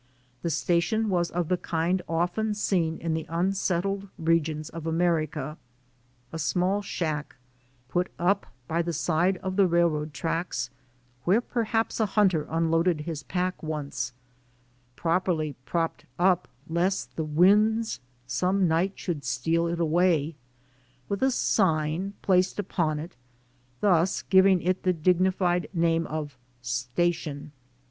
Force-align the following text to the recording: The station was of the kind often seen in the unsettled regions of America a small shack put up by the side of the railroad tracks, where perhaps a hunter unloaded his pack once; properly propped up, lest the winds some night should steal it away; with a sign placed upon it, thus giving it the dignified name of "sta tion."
The 0.41 0.49
station 0.49 1.09
was 1.09 1.29
of 1.29 1.47
the 1.47 1.57
kind 1.57 2.01
often 2.09 2.55
seen 2.55 2.97
in 2.97 3.13
the 3.13 3.27
unsettled 3.29 4.09
regions 4.17 4.67
of 4.71 4.87
America 4.87 5.59
a 6.33 6.39
small 6.39 6.81
shack 6.81 7.35
put 7.87 8.07
up 8.17 8.47
by 8.67 8.81
the 8.81 8.93
side 8.93 9.37
of 9.43 9.57
the 9.57 9.67
railroad 9.67 10.11
tracks, 10.11 10.71
where 11.23 11.39
perhaps 11.39 11.99
a 11.99 12.07
hunter 12.07 12.47
unloaded 12.49 13.01
his 13.01 13.21
pack 13.21 13.61
once; 13.61 14.11
properly 14.95 15.55
propped 15.67 16.05
up, 16.17 16.47
lest 16.67 17.15
the 17.15 17.23
winds 17.23 17.99
some 18.25 18.67
night 18.67 18.93
should 18.95 19.23
steal 19.23 19.67
it 19.67 19.79
away; 19.79 20.33
with 21.09 21.21
a 21.21 21.29
sign 21.29 22.15
placed 22.23 22.57
upon 22.57 22.97
it, 22.97 23.15
thus 23.81 24.23
giving 24.23 24.63
it 24.63 24.81
the 24.81 24.93
dignified 24.93 25.69
name 25.75 26.07
of 26.07 26.39
"sta 26.63 27.11
tion." 27.11 27.51